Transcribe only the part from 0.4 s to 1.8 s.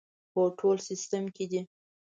ټول سیسټم کې دي